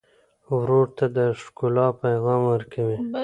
[0.57, 2.97] ورور ته د ښکلا پیغام ورکوې.